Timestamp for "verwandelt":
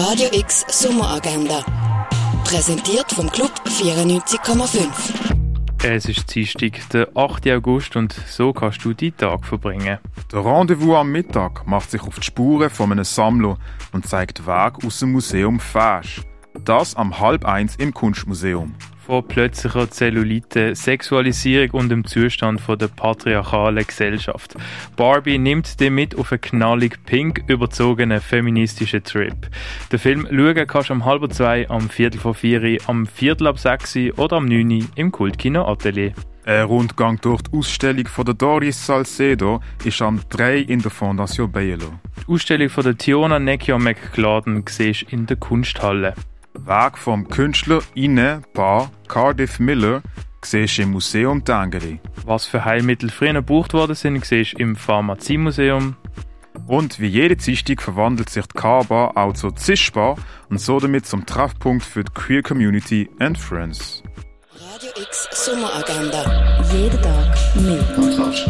57.80-58.28